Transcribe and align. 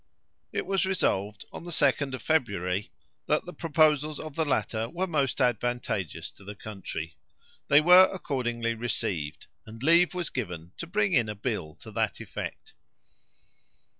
It 0.51 0.65
was 0.65 0.87
resolved, 0.87 1.45
on 1.53 1.63
the 1.63 1.69
2d 1.69 2.15
of 2.15 2.23
February, 2.23 2.89
that 3.27 3.45
the 3.45 3.53
proposals 3.53 4.19
of 4.19 4.33
the 4.33 4.45
latter 4.45 4.89
were 4.89 5.05
most 5.05 5.39
advantageous 5.39 6.31
to 6.31 6.43
the 6.43 6.55
country. 6.55 7.17
They 7.67 7.81
were 7.81 8.09
accordingly 8.11 8.73
received, 8.73 9.45
and 9.63 9.83
leave 9.83 10.15
was 10.15 10.31
given 10.31 10.71
to 10.77 10.87
bring 10.87 11.13
in 11.13 11.29
a 11.29 11.35
bill 11.35 11.75
to 11.81 11.91
that 11.91 12.19
effect. 12.19 12.73